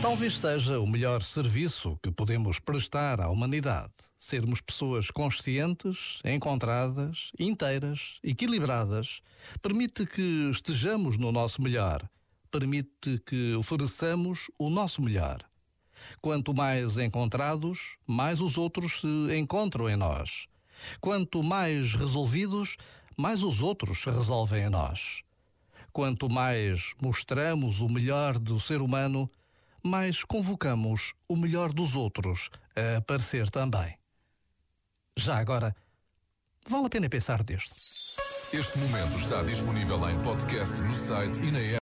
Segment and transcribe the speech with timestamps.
[0.00, 3.92] Talvez seja o melhor serviço que podemos prestar à humanidade.
[4.18, 9.20] Sermos pessoas conscientes, encontradas, inteiras, equilibradas,
[9.62, 12.08] permite que estejamos no nosso melhor,
[12.50, 15.38] permite que ofereçamos o nosso melhor.
[16.20, 20.46] Quanto mais encontrados, mais os outros se encontram em nós.
[21.00, 22.76] Quanto mais resolvidos,
[23.16, 25.22] mais os outros se resolvem em nós.
[25.90, 29.30] Quanto mais mostramos o melhor do ser humano,
[29.86, 33.96] mais convocamos o melhor dos outros a aparecer também.
[35.16, 35.74] Já agora,
[36.68, 37.96] vale a pena pensar deste.
[38.52, 41.74] Este momento está disponível em podcast no site e na app.